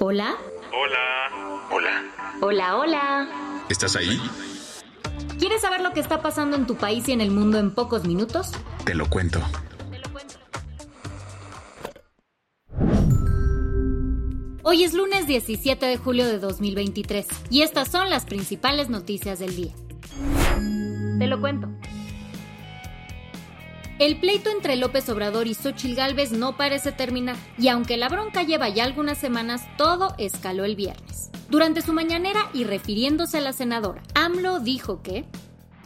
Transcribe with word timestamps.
Hola. 0.00 0.36
Hola. 0.72 1.66
Hola. 1.72 2.04
Hola, 2.40 2.76
hola. 2.76 3.64
¿Estás 3.68 3.96
ahí? 3.96 4.20
¿Quieres 5.40 5.60
saber 5.62 5.80
lo 5.80 5.92
que 5.92 5.98
está 5.98 6.22
pasando 6.22 6.56
en 6.56 6.68
tu 6.68 6.76
país 6.76 7.08
y 7.08 7.12
en 7.12 7.20
el 7.20 7.32
mundo 7.32 7.58
en 7.58 7.74
pocos 7.74 8.04
minutos? 8.04 8.52
Te 8.84 8.94
lo 8.94 9.10
cuento. 9.10 9.40
Hoy 14.62 14.84
es 14.84 14.94
lunes 14.94 15.26
17 15.26 15.84
de 15.84 15.96
julio 15.96 16.26
de 16.26 16.38
2023 16.38 17.26
y 17.50 17.62
estas 17.62 17.88
son 17.88 18.08
las 18.08 18.24
principales 18.24 18.90
noticias 18.90 19.40
del 19.40 19.56
día. 19.56 19.72
Te 21.18 21.26
lo 21.26 21.40
cuento. 21.40 21.68
El 23.98 24.20
pleito 24.20 24.48
entre 24.50 24.76
López 24.76 25.08
Obrador 25.08 25.48
y 25.48 25.54
Xochil 25.54 25.96
Gálvez 25.96 26.30
no 26.30 26.56
parece 26.56 26.92
terminar, 26.92 27.34
y 27.58 27.66
aunque 27.66 27.96
la 27.96 28.08
bronca 28.08 28.44
lleva 28.44 28.68
ya 28.68 28.84
algunas 28.84 29.18
semanas, 29.18 29.68
todo 29.76 30.14
escaló 30.18 30.64
el 30.64 30.76
viernes. 30.76 31.32
Durante 31.48 31.82
su 31.82 31.92
mañanera 31.92 32.42
y 32.54 32.62
refiriéndose 32.62 33.38
a 33.38 33.40
la 33.40 33.52
senadora, 33.52 34.00
AMLO 34.14 34.60
dijo 34.60 35.02
que 35.02 35.24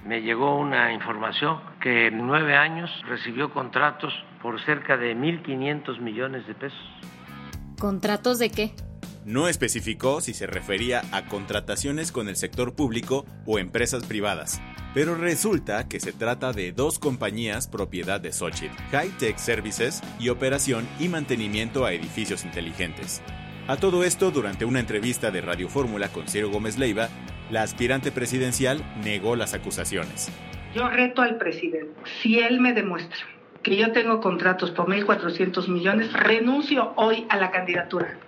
Me 0.04 0.20
llegó 0.20 0.56
una 0.56 0.92
información 0.92 1.60
que 1.80 2.08
en 2.08 2.26
nueve 2.26 2.54
años 2.54 2.90
recibió 3.08 3.50
contratos 3.50 4.12
por 4.42 4.62
cerca 4.62 4.98
de 4.98 5.16
1.500 5.16 5.98
millones 6.00 6.46
de 6.46 6.54
pesos. 6.54 6.78
¿Contratos 7.78 8.38
de 8.38 8.50
qué? 8.50 8.74
No 9.24 9.46
especificó 9.46 10.20
si 10.20 10.34
se 10.34 10.48
refería 10.48 11.02
a 11.12 11.26
contrataciones 11.26 12.10
con 12.10 12.28
el 12.28 12.34
sector 12.34 12.74
público 12.74 13.24
o 13.46 13.60
empresas 13.60 14.04
privadas, 14.04 14.60
pero 14.94 15.14
resulta 15.14 15.88
que 15.88 16.00
se 16.00 16.12
trata 16.12 16.52
de 16.52 16.72
dos 16.72 16.98
compañías 16.98 17.68
propiedad 17.68 18.20
de 18.20 18.32
Xochitl, 18.32 18.76
High 18.90 19.10
Tech 19.18 19.38
Services 19.38 20.02
y 20.18 20.28
operación 20.28 20.88
y 20.98 21.08
mantenimiento 21.08 21.84
a 21.84 21.92
edificios 21.92 22.44
inteligentes. 22.44 23.22
A 23.68 23.76
todo 23.76 24.02
esto, 24.02 24.32
durante 24.32 24.64
una 24.64 24.80
entrevista 24.80 25.30
de 25.30 25.40
Radio 25.40 25.68
Fórmula 25.68 26.08
con 26.08 26.26
Ciro 26.26 26.50
Gómez 26.50 26.76
Leiva, 26.76 27.08
la 27.48 27.62
aspirante 27.62 28.10
presidencial 28.10 28.82
negó 29.04 29.36
las 29.36 29.54
acusaciones. 29.54 30.32
Yo 30.74 30.88
reto 30.88 31.22
al 31.22 31.36
presidente, 31.36 31.94
si 32.22 32.40
él 32.40 32.60
me 32.60 32.72
demuestra 32.72 33.20
que 33.62 33.76
yo 33.76 33.92
tengo 33.92 34.20
contratos 34.20 34.72
por 34.72 34.88
1.400 34.88 35.68
millones, 35.68 36.12
renuncio 36.12 36.92
hoy 36.96 37.24
a 37.28 37.36
la 37.36 37.52
candidatura, 37.52 38.18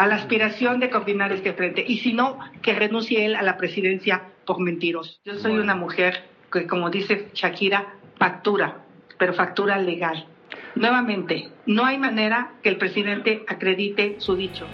a 0.00 0.06
la 0.06 0.14
aspiración 0.14 0.80
de 0.80 0.88
coordinar 0.88 1.30
este 1.30 1.52
frente. 1.52 1.84
Y 1.86 1.98
si 1.98 2.14
no, 2.14 2.38
que 2.62 2.72
renuncie 2.72 3.26
él 3.26 3.36
a 3.36 3.42
la 3.42 3.58
presidencia 3.58 4.22
por 4.46 4.58
mentiros. 4.58 5.20
Yo 5.26 5.34
soy 5.34 5.58
una 5.58 5.74
mujer 5.74 6.24
que, 6.50 6.66
como 6.66 6.88
dice 6.88 7.28
Shakira, 7.34 7.96
factura, 8.16 8.78
pero 9.18 9.34
factura 9.34 9.76
legal. 9.76 10.24
Nuevamente, 10.74 11.50
no 11.66 11.84
hay 11.84 11.98
manera 11.98 12.52
que 12.62 12.70
el 12.70 12.78
presidente 12.78 13.44
acredite 13.46 14.16
su 14.20 14.36
dicho. 14.36 14.66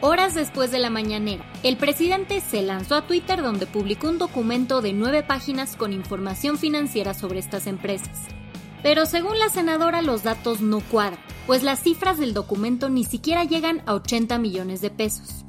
Horas 0.00 0.36
después 0.36 0.70
de 0.70 0.78
la 0.78 0.88
mañanera, 0.88 1.44
el 1.64 1.76
presidente 1.76 2.40
se 2.40 2.62
lanzó 2.62 2.94
a 2.94 3.06
Twitter 3.08 3.42
donde 3.42 3.66
publicó 3.66 4.08
un 4.08 4.18
documento 4.18 4.82
de 4.82 4.92
nueve 4.92 5.24
páginas 5.24 5.74
con 5.74 5.92
información 5.92 6.58
financiera 6.58 7.12
sobre 7.12 7.40
estas 7.40 7.66
empresas. 7.66 8.28
Pero 8.84 9.04
según 9.06 9.36
la 9.40 9.48
senadora 9.48 10.00
los 10.00 10.22
datos 10.22 10.60
no 10.60 10.78
cuadran, 10.78 11.18
pues 11.46 11.62
las 11.62 11.82
cifras 11.82 12.18
del 12.18 12.34
documento 12.34 12.88
ni 12.88 13.04
siquiera 13.04 13.44
llegan 13.44 13.82
a 13.86 13.94
80 13.94 14.38
millones 14.38 14.80
de 14.80 14.90
pesos. 14.90 15.44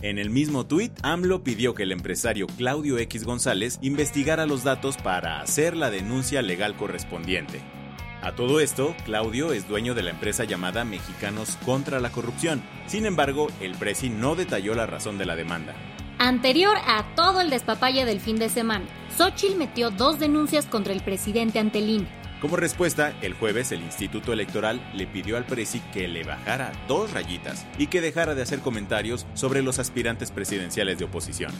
En 0.00 0.18
el 0.18 0.30
mismo 0.30 0.66
tuit, 0.66 0.92
AMLO 1.02 1.42
pidió 1.42 1.74
que 1.74 1.82
el 1.82 1.90
empresario 1.90 2.46
Claudio 2.46 2.98
X 2.98 3.24
González 3.24 3.78
investigara 3.82 4.46
los 4.46 4.62
datos 4.62 4.96
para 4.96 5.40
hacer 5.40 5.76
la 5.76 5.90
denuncia 5.90 6.40
legal 6.40 6.76
correspondiente. 6.76 7.60
A 8.22 8.34
todo 8.34 8.60
esto, 8.60 8.94
Claudio 9.04 9.52
es 9.52 9.68
dueño 9.68 9.94
de 9.94 10.02
la 10.02 10.10
empresa 10.10 10.44
llamada 10.44 10.84
Mexicanos 10.84 11.56
contra 11.64 12.00
la 12.00 12.10
Corrupción. 12.10 12.62
Sin 12.86 13.06
embargo, 13.06 13.48
el 13.60 13.74
presi 13.76 14.08
no 14.08 14.34
detalló 14.34 14.74
la 14.74 14.86
razón 14.86 15.18
de 15.18 15.26
la 15.26 15.36
demanda. 15.36 15.74
Anterior 16.18 16.76
a 16.84 17.04
todo 17.14 17.40
el 17.40 17.50
despapalle 17.50 18.04
del 18.04 18.20
fin 18.20 18.36
de 18.36 18.48
semana, 18.48 18.86
Xochitl 19.16 19.56
metió 19.56 19.90
dos 19.90 20.18
denuncias 20.18 20.66
contra 20.66 20.92
el 20.92 21.00
presidente 21.00 21.60
ante 21.60 21.78
el 21.78 21.90
INE. 21.90 22.17
Como 22.40 22.56
respuesta, 22.56 23.14
el 23.20 23.34
jueves 23.34 23.72
el 23.72 23.82
Instituto 23.82 24.32
Electoral 24.32 24.80
le 24.94 25.08
pidió 25.08 25.36
al 25.36 25.44
presi 25.44 25.80
que 25.92 26.06
le 26.06 26.22
bajara 26.22 26.70
dos 26.86 27.12
rayitas 27.12 27.66
y 27.78 27.88
que 27.88 28.00
dejara 28.00 28.36
de 28.36 28.42
hacer 28.42 28.60
comentarios 28.60 29.26
sobre 29.34 29.60
los 29.60 29.80
aspirantes 29.80 30.30
presidenciales 30.30 30.98
de 30.98 31.04
oposición. 31.04 31.50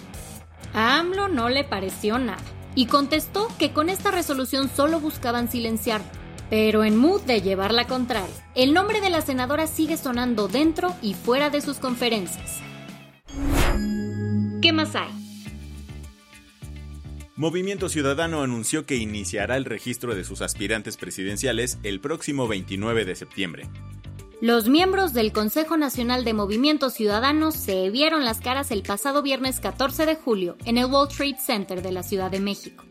A 0.74 0.98
AMLO 0.98 1.28
no 1.28 1.48
le 1.48 1.64
pareció 1.64 2.18
nada 2.18 2.38
y 2.76 2.86
contestó 2.86 3.48
que 3.58 3.72
con 3.72 3.88
esta 3.88 4.12
resolución 4.12 4.70
solo 4.74 5.00
buscaban 5.00 5.50
silenciarlo. 5.50 6.06
Pero 6.48 6.84
en 6.84 6.96
mood 6.96 7.22
de 7.22 7.42
llevar 7.42 7.74
la 7.74 7.86
contraria, 7.86 8.34
el 8.54 8.72
nombre 8.72 9.00
de 9.00 9.10
la 9.10 9.20
senadora 9.20 9.66
sigue 9.66 9.96
sonando 9.96 10.46
dentro 10.46 10.94
y 11.02 11.14
fuera 11.14 11.50
de 11.50 11.60
sus 11.60 11.78
conferencias. 11.78 12.60
¿Qué 14.62 14.72
más 14.72 14.94
hay? 14.94 15.27
Movimiento 17.38 17.88
Ciudadano 17.88 18.42
anunció 18.42 18.84
que 18.84 18.96
iniciará 18.96 19.56
el 19.56 19.64
registro 19.64 20.16
de 20.16 20.24
sus 20.24 20.42
aspirantes 20.42 20.96
presidenciales 20.96 21.78
el 21.84 22.00
próximo 22.00 22.48
29 22.48 23.04
de 23.04 23.14
septiembre. 23.14 23.68
Los 24.40 24.68
miembros 24.68 25.14
del 25.14 25.30
Consejo 25.30 25.76
Nacional 25.76 26.24
de 26.24 26.32
Movimiento 26.32 26.90
Ciudadano 26.90 27.52
se 27.52 27.90
vieron 27.90 28.24
las 28.24 28.40
caras 28.40 28.72
el 28.72 28.82
pasado 28.82 29.22
viernes 29.22 29.60
14 29.60 30.04
de 30.04 30.16
julio 30.16 30.56
en 30.64 30.78
el 30.78 30.86
World 30.86 31.16
Trade 31.16 31.38
Center 31.38 31.80
de 31.80 31.92
la 31.92 32.02
Ciudad 32.02 32.28
de 32.28 32.40
México. 32.40 32.82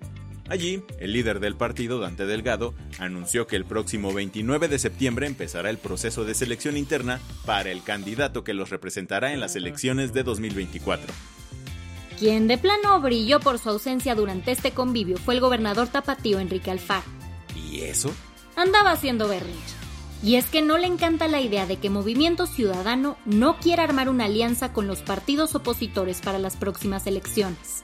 Allí, 0.48 0.82
el 1.02 1.12
líder 1.12 1.42
del 1.42 1.58
partido, 1.58 2.00
Dante 2.00 2.26
Delgado, 2.26 2.74
anunció 3.00 3.48
que 3.48 3.58
el 3.58 3.66
próximo 3.66 4.14
29 4.14 4.70
de 4.70 4.80
septiembre 4.80 5.28
empezará 5.28 5.70
el 5.70 5.78
proceso 5.78 6.24
de 6.24 6.34
selección 6.34 6.78
interna 6.78 7.20
para 7.46 7.70
el 7.70 7.84
candidato 7.84 8.46
que 8.46 8.54
los 8.54 8.70
representará 8.70 9.34
en 9.34 9.42
las 9.42 9.58
elecciones 9.58 10.14
de 10.14 10.24
2024. 10.24 11.14
Quien 12.18 12.48
de 12.48 12.58
plano 12.58 13.00
brilló 13.00 13.40
por 13.40 13.60
su 13.60 13.70
ausencia 13.70 14.16
durante 14.16 14.52
este 14.52 14.72
convivio 14.72 15.18
fue 15.18 15.36
el 15.36 15.40
gobernador 15.40 15.88
tapatío 15.88 16.40
Enrique 16.40 16.72
Alfaro. 16.72 17.06
¿Y 17.56 17.82
eso? 17.82 18.12
Andaba 18.56 18.92
haciendo 18.92 19.28
berrinche. 19.28 19.76
Y 20.24 20.36
es 20.38 20.46
que 20.48 20.64
no 20.64 20.80
le 20.80 20.88
encanta 20.88 21.28
la 21.28 21.42
idea 21.42 21.68
de 21.68 21.78
que 21.78 21.92
Movimiento 21.92 22.48
Ciudadano 22.48 23.18
no 23.26 23.60
quiera 23.60 23.84
armar 23.84 24.10
una 24.10 24.26
alianza 24.26 24.74
con 24.74 24.88
los 24.88 25.04
partidos 25.04 25.54
opositores 25.54 26.22
para 26.22 26.40
las 26.40 26.56
próximas 26.56 27.06
elecciones. 27.06 27.84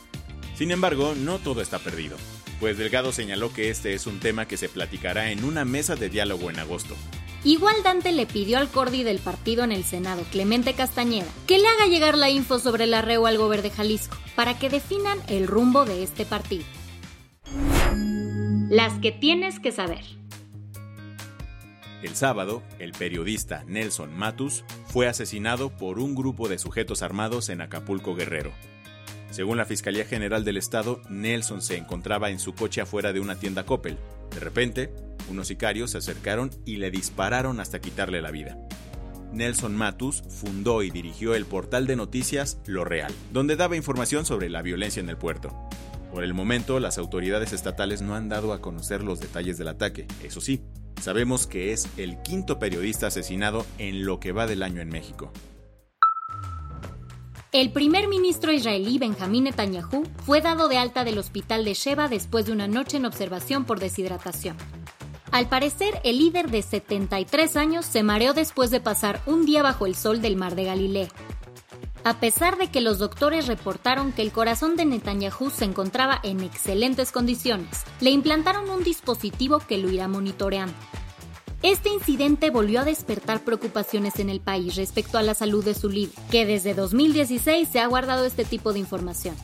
Sin 0.55 0.71
embargo, 0.71 1.13
no 1.15 1.37
todo 1.37 1.61
está 1.61 1.77
perdido, 1.77 2.17
pues 2.59 2.79
Delgado 2.79 3.11
señaló 3.11 3.53
que 3.53 3.69
este 3.69 3.93
es 3.93 4.07
un 4.07 4.19
tema 4.19 4.47
que 4.47 4.57
se 4.57 4.67
platicará 4.67 5.29
en 5.29 5.43
una 5.43 5.63
mesa 5.63 5.95
de 5.95 6.09
diálogo 6.09 6.49
en 6.49 6.57
agosto. 6.57 6.95
Igual 7.45 7.75
Dante 7.83 8.13
le 8.13 8.25
pidió 8.25 8.57
al 8.57 8.69
cordi 8.69 9.03
del 9.03 9.19
partido 9.19 9.65
en 9.65 9.73
el 9.73 9.83
Senado, 9.83 10.23
Clemente 10.31 10.73
Castañeda, 10.73 11.27
que 11.45 11.59
le 11.59 11.67
haga 11.67 11.87
llegar 11.87 12.17
la 12.17 12.29
info 12.29 12.57
sobre 12.57 12.85
el 12.85 12.93
arreo 12.93 13.25
al 13.25 13.37
gobierno 13.37 13.69
de 13.69 13.75
Jalisco, 13.75 14.15
para 14.35 14.57
que 14.57 14.69
definan 14.69 15.19
el 15.27 15.47
rumbo 15.47 15.83
de 15.83 16.03
este 16.03 16.25
partido. 16.25 16.63
Las 18.69 18.97
que 18.99 19.11
tienes 19.11 19.59
que 19.59 19.73
saber. 19.73 20.05
El 22.01 22.15
sábado, 22.15 22.63
el 22.79 22.93
periodista 22.93 23.63
Nelson 23.67 24.13
Matus 24.17 24.63
fue 24.87 25.07
asesinado 25.07 25.69
por 25.69 25.99
un 25.99 26.15
grupo 26.15 26.47
de 26.47 26.59
sujetos 26.59 27.01
armados 27.01 27.49
en 27.49 27.61
Acapulco 27.61 28.15
Guerrero. 28.15 28.51
Según 29.31 29.57
la 29.57 29.65
Fiscalía 29.65 30.05
General 30.05 30.45
del 30.45 30.57
Estado, 30.57 31.01
Nelson 31.09 31.61
se 31.61 31.75
encontraba 31.77 32.29
en 32.29 32.39
su 32.39 32.53
coche 32.55 32.81
afuera 32.81 33.13
de 33.13 33.19
una 33.19 33.35
tienda 33.35 33.65
Coppel. 33.65 33.97
De 34.33 34.39
repente, 34.39 34.93
unos 35.29 35.47
sicarios 35.47 35.91
se 35.91 35.97
acercaron 35.97 36.51
y 36.65 36.77
le 36.77 36.91
dispararon 36.91 37.59
hasta 37.59 37.79
quitarle 37.79 38.21
la 38.21 38.31
vida. 38.31 38.57
Nelson 39.33 39.75
Matus 39.75 40.23
fundó 40.29 40.83
y 40.83 40.91
dirigió 40.91 41.33
el 41.33 41.45
portal 41.45 41.87
de 41.87 41.95
noticias 41.95 42.59
Lo 42.65 42.85
Real, 42.85 43.11
donde 43.31 43.55
daba 43.55 43.75
información 43.75 44.25
sobre 44.25 44.49
la 44.49 44.61
violencia 44.61 44.99
en 44.99 45.09
el 45.09 45.17
puerto. 45.17 45.49
Por 46.11 46.23
el 46.23 46.35
momento, 46.35 46.79
las 46.79 46.99
autoridades 46.99 47.53
estatales 47.53 48.03
no 48.03 48.13
han 48.13 48.29
dado 48.29 48.53
a 48.53 48.61
conocer 48.61 49.03
los 49.03 49.19
detalles 49.19 49.57
del 49.57 49.69
ataque. 49.69 50.05
Eso 50.23 50.41
sí, 50.41 50.61
sabemos 51.01 51.47
que 51.47 51.73
es 51.73 51.87
el 51.97 52.21
quinto 52.21 52.59
periodista 52.59 53.07
asesinado 53.07 53.65
en 53.79 54.05
lo 54.05 54.19
que 54.19 54.31
va 54.31 54.45
del 54.45 54.61
año 54.61 54.81
en 54.81 54.89
México. 54.89 55.31
El 57.51 57.71
primer 57.71 58.07
ministro 58.07 58.51
israelí 58.51 58.97
Benjamín 58.97 59.43
Netanyahu 59.43 60.03
fue 60.25 60.41
dado 60.41 60.67
de 60.67 60.77
alta 60.77 61.03
del 61.03 61.19
hospital 61.19 61.65
de 61.65 61.75
Sheba 61.75 62.07
después 62.07 62.47
de 62.47 62.51
una 62.51 62.67
noche 62.67 62.97
en 62.97 63.05
observación 63.05 63.65
por 63.65 63.79
deshidratación. 63.79 64.57
Al 65.33 65.49
parecer, 65.49 65.99
el 66.03 66.19
líder 66.19 66.51
de 66.51 66.61
73 66.61 67.57
años 67.57 67.87
se 67.87 68.03
mareó 68.03 68.35
después 68.35 68.69
de 68.69 68.79
pasar 68.79 69.19
un 69.25 69.47
día 69.47 69.63
bajo 69.63 69.87
el 69.87 69.95
sol 69.95 70.21
del 70.21 70.35
mar 70.35 70.53
de 70.53 70.65
Galilea. 70.65 71.07
A 72.03 72.19
pesar 72.19 72.59
de 72.59 72.67
que 72.67 72.81
los 72.81 72.99
doctores 72.99 73.47
reportaron 73.47 74.11
que 74.11 74.21
el 74.21 74.31
corazón 74.31 74.75
de 74.75 74.85
Netanyahu 74.85 75.49
se 75.49 75.65
encontraba 75.65 76.19
en 76.21 76.41
excelentes 76.41 77.11
condiciones, 77.11 77.83
le 77.99 78.11
implantaron 78.11 78.69
un 78.69 78.83
dispositivo 78.83 79.57
que 79.57 79.79
lo 79.79 79.89
irá 79.89 80.07
monitoreando. 80.07 80.75
Este 81.63 81.89
incidente 81.89 82.51
volvió 82.51 82.81
a 82.81 82.85
despertar 82.85 83.43
preocupaciones 83.43 84.19
en 84.19 84.29
el 84.29 84.39
país 84.39 84.75
respecto 84.75 85.17
a 85.17 85.23
la 85.23 85.33
salud 85.33 85.65
de 85.65 85.73
su 85.73 85.89
líder, 85.89 86.13
que 86.29 86.45
desde 86.45 86.75
2016 86.75 87.67
se 87.67 87.79
ha 87.79 87.87
guardado 87.87 88.25
este 88.25 88.45
tipo 88.45 88.71
de 88.71 88.77
información. 88.77 89.35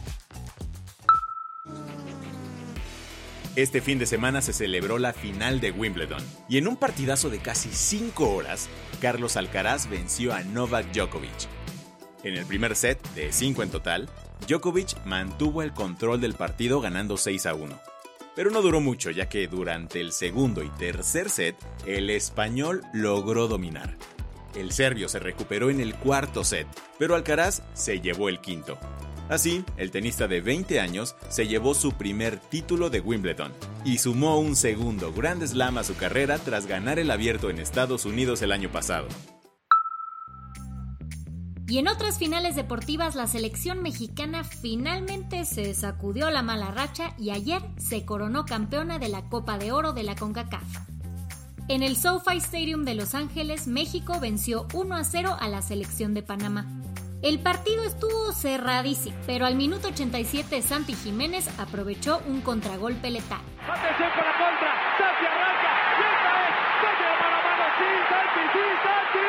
Este 3.59 3.81
fin 3.81 3.99
de 3.99 4.05
semana 4.05 4.41
se 4.41 4.53
celebró 4.53 4.99
la 4.99 5.11
final 5.11 5.59
de 5.59 5.71
Wimbledon 5.71 6.23
y 6.47 6.59
en 6.59 6.69
un 6.69 6.77
partidazo 6.77 7.29
de 7.29 7.39
casi 7.39 7.67
5 7.69 8.33
horas, 8.33 8.69
Carlos 9.01 9.35
Alcaraz 9.35 9.89
venció 9.89 10.33
a 10.33 10.43
Novak 10.43 10.93
Djokovic. 10.93 11.49
En 12.23 12.35
el 12.37 12.45
primer 12.45 12.77
set, 12.77 13.05
de 13.15 13.33
5 13.33 13.61
en 13.63 13.69
total, 13.69 14.09
Djokovic 14.47 15.03
mantuvo 15.03 15.61
el 15.61 15.73
control 15.73 16.21
del 16.21 16.35
partido 16.35 16.79
ganando 16.79 17.17
6 17.17 17.47
a 17.47 17.53
1. 17.53 17.77
Pero 18.33 18.49
no 18.49 18.61
duró 18.61 18.79
mucho 18.79 19.11
ya 19.11 19.27
que 19.27 19.45
durante 19.49 19.99
el 19.99 20.13
segundo 20.13 20.63
y 20.63 20.69
tercer 20.69 21.29
set, 21.29 21.57
el 21.85 22.09
español 22.11 22.85
logró 22.93 23.49
dominar. 23.49 23.97
El 24.55 24.71
serbio 24.71 25.09
se 25.09 25.19
recuperó 25.19 25.69
en 25.69 25.81
el 25.81 25.95
cuarto 25.95 26.45
set, 26.45 26.65
pero 26.97 27.13
Alcaraz 27.13 27.61
se 27.73 27.99
llevó 27.99 28.29
el 28.29 28.39
quinto. 28.39 28.79
Así, 29.29 29.63
el 29.77 29.91
tenista 29.91 30.27
de 30.27 30.41
20 30.41 30.79
años 30.79 31.15
se 31.29 31.47
llevó 31.47 31.75
su 31.75 31.91
primer 31.91 32.39
título 32.39 32.89
de 32.89 32.99
Wimbledon 32.99 33.53
y 33.85 33.99
sumó 33.99 34.39
un 34.39 34.55
segundo 34.55 35.13
Grand 35.13 35.45
Slam 35.45 35.77
a 35.77 35.83
su 35.83 35.95
carrera 35.95 36.39
tras 36.39 36.65
ganar 36.65 36.97
el 36.97 37.11
abierto 37.11 37.51
en 37.51 37.59
Estados 37.59 38.05
Unidos 38.05 38.41
el 38.41 38.51
año 38.51 38.71
pasado. 38.71 39.07
Y 41.67 41.77
en 41.77 41.87
otras 41.87 42.17
finales 42.17 42.55
deportivas, 42.55 43.13
la 43.13 43.27
selección 43.27 43.83
mexicana 43.83 44.43
finalmente 44.43 45.45
se 45.45 45.75
sacudió 45.75 46.31
la 46.31 46.41
mala 46.41 46.71
racha 46.71 47.13
y 47.19 47.29
ayer 47.29 47.61
se 47.77 48.05
coronó 48.05 48.45
campeona 48.45 48.97
de 48.97 49.09
la 49.09 49.29
Copa 49.29 49.59
de 49.59 49.71
Oro 49.71 49.93
de 49.93 50.01
la 50.01 50.15
CONCACAF. 50.15 50.63
En 51.67 51.83
el 51.83 51.95
SoFi 51.95 52.37
Stadium 52.37 52.83
de 52.83 52.95
Los 52.95 53.13
Ángeles, 53.13 53.67
México 53.67 54.19
venció 54.19 54.67
1 54.73 54.95
a 54.95 55.03
0 55.03 55.37
a 55.39 55.47
la 55.47 55.61
selección 55.61 56.15
de 56.15 56.23
Panamá. 56.23 56.78
El 57.21 57.39
partido 57.39 57.83
estuvo 57.83 58.31
cerradísimo, 58.31 59.17
pero 59.25 59.45
al 59.45 59.55
minuto 59.55 59.89
87 59.89 60.61
Santi 60.61 60.93
Jiménez 60.93 61.49
aprovechó 61.59 62.21
un 62.25 62.39
contragolpe 62.39 63.11
letal. 63.11 63.41
Atención 63.61 64.09
con 64.15 64.23
la 64.23 64.31
contra, 64.37 64.73
Santi 64.97 65.25
arranca, 65.25 65.71
y 65.99 66.03
esta 66.07 66.31
vez, 66.39 66.55
Santi 66.81 67.03
la 67.03 67.15
mano 67.19 67.35
a 67.35 67.41
mano, 67.43 67.63
sí, 67.77 67.89
Santi, 68.09 68.39
sí, 68.53 68.63
Santi. 68.83 69.19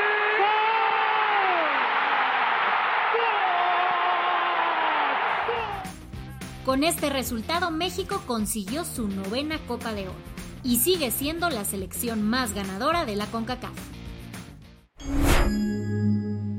Con 6.64 6.84
este 6.84 7.10
resultado, 7.10 7.72
México 7.72 8.22
consiguió 8.24 8.84
su 8.84 9.08
novena 9.08 9.58
Copa 9.66 9.94
de 9.94 10.02
Oro 10.02 10.14
y 10.62 10.76
sigue 10.76 11.10
siendo 11.10 11.50
la 11.50 11.64
selección 11.64 12.22
más 12.22 12.54
ganadora 12.54 13.04
de 13.04 13.16
la 13.16 13.26
CONCACAF. 13.26 13.99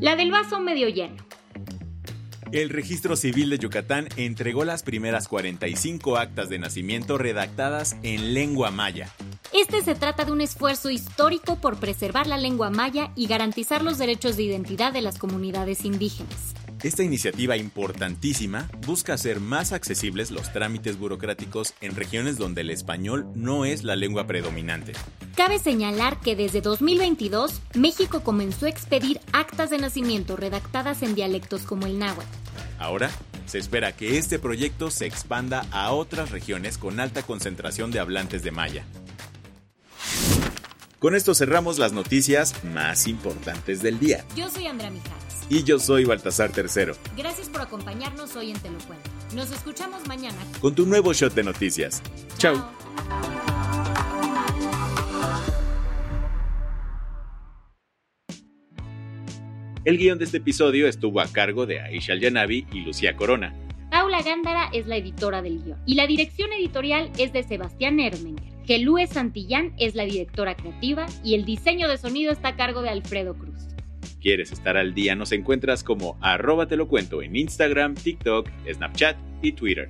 La 0.01 0.15
del 0.15 0.31
vaso 0.31 0.59
medio 0.59 0.89
lleno. 0.89 1.23
El 2.51 2.69
Registro 2.69 3.15
Civil 3.15 3.51
de 3.51 3.59
Yucatán 3.59 4.09
entregó 4.17 4.65
las 4.65 4.81
primeras 4.81 5.27
45 5.27 6.17
actas 6.17 6.49
de 6.49 6.57
nacimiento 6.57 7.19
redactadas 7.19 7.95
en 8.01 8.33
lengua 8.33 8.71
maya. 8.71 9.09
Este 9.53 9.83
se 9.83 9.93
trata 9.93 10.25
de 10.25 10.31
un 10.31 10.41
esfuerzo 10.41 10.89
histórico 10.89 11.57
por 11.57 11.77
preservar 11.77 12.25
la 12.25 12.37
lengua 12.37 12.71
maya 12.71 13.11
y 13.15 13.27
garantizar 13.27 13.83
los 13.83 13.99
derechos 13.99 14.37
de 14.37 14.43
identidad 14.43 14.91
de 14.91 15.01
las 15.01 15.19
comunidades 15.19 15.85
indígenas. 15.85 16.55
Esta 16.83 17.03
iniciativa 17.03 17.57
importantísima 17.57 18.67
busca 18.87 19.13
hacer 19.13 19.39
más 19.39 19.71
accesibles 19.71 20.31
los 20.31 20.51
trámites 20.51 20.97
burocráticos 20.97 21.75
en 21.79 21.95
regiones 21.95 22.39
donde 22.39 22.61
el 22.61 22.71
español 22.71 23.27
no 23.35 23.65
es 23.65 23.83
la 23.83 23.95
lengua 23.95 24.25
predominante. 24.25 24.93
Cabe 25.35 25.59
señalar 25.59 26.19
que 26.21 26.35
desde 26.35 26.59
2022 26.59 27.61
México 27.75 28.23
comenzó 28.23 28.65
a 28.65 28.69
expedir 28.69 29.19
actas 29.31 29.69
de 29.69 29.77
nacimiento 29.77 30.35
redactadas 30.35 31.03
en 31.03 31.13
dialectos 31.13 31.61
como 31.63 31.85
el 31.85 31.99
náhuatl. 31.99 32.27
Ahora, 32.79 33.11
se 33.45 33.59
espera 33.59 33.95
que 33.95 34.17
este 34.17 34.39
proyecto 34.39 34.89
se 34.89 35.05
expanda 35.05 35.67
a 35.69 35.91
otras 35.91 36.31
regiones 36.31 36.79
con 36.79 36.99
alta 36.99 37.21
concentración 37.21 37.91
de 37.91 37.99
hablantes 37.99 38.41
de 38.41 38.49
maya. 38.49 38.85
Con 40.97 41.15
esto 41.15 41.35
cerramos 41.35 41.77
las 41.77 41.93
noticias 41.93 42.63
más 42.63 43.05
importantes 43.05 43.83
del 43.83 43.99
día. 43.99 44.25
Yo 44.35 44.49
soy 44.49 44.65
Andrea 44.65 44.89
Mijares. 44.89 45.20
Y 45.53 45.65
yo 45.65 45.79
soy 45.79 46.05
Baltasar 46.05 46.53
Tercero. 46.53 46.95
Gracias 47.17 47.49
por 47.49 47.59
acompañarnos 47.59 48.37
hoy 48.37 48.51
en 48.51 48.59
Te 48.59 48.71
lo 48.71 48.77
Cuento. 48.79 49.09
Nos 49.35 49.51
escuchamos 49.51 50.07
mañana. 50.07 50.37
Con 50.61 50.73
tu 50.73 50.85
nuevo 50.85 51.11
shot 51.11 51.33
de 51.33 51.43
noticias. 51.43 52.01
Chao. 52.37 52.55
El 59.83 59.97
guion 59.97 60.19
de 60.19 60.23
este 60.23 60.37
episodio 60.37 60.87
estuvo 60.87 61.19
a 61.19 61.27
cargo 61.27 61.65
de 61.65 61.81
Aisha 61.81 62.15
Yanavi 62.15 62.67
y 62.71 62.85
Lucía 62.85 63.17
Corona. 63.17 63.53
Paula 63.89 64.21
Gándara 64.21 64.69
es 64.71 64.87
la 64.87 64.95
editora 64.95 65.41
del 65.41 65.61
guion 65.61 65.81
y 65.85 65.95
la 65.95 66.07
dirección 66.07 66.53
editorial 66.53 67.11
es 67.17 67.33
de 67.33 67.43
Sebastián 67.43 67.99
Ermenger. 67.99 68.53
Gelúe 68.65 69.05
Santillán 69.05 69.73
es 69.77 69.95
la 69.95 70.03
directora 70.03 70.55
creativa 70.55 71.07
y 71.25 71.35
el 71.35 71.43
diseño 71.43 71.89
de 71.89 71.97
sonido 71.97 72.31
está 72.31 72.49
a 72.49 72.55
cargo 72.55 72.81
de 72.81 72.87
Alfredo 72.87 73.33
Cruz. 73.33 73.70
¿Quieres 74.21 74.51
estar 74.51 74.77
al 74.77 74.93
día? 74.93 75.15
Nos 75.15 75.31
encuentras 75.31 75.83
como 75.83 76.17
arroba 76.21 76.67
te 76.67 76.77
lo 76.77 76.87
cuento 76.87 77.23
en 77.23 77.35
Instagram, 77.35 77.95
TikTok, 77.95 78.49
Snapchat 78.71 79.17
y 79.41 79.53
Twitter. 79.53 79.89